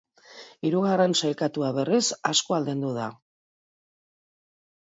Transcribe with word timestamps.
Hirugarren 0.69 1.13
sailkatua, 1.19 1.69
berriz, 1.77 2.01
asko 2.31 2.57
aldendu 2.61 2.97
da. 2.99 3.13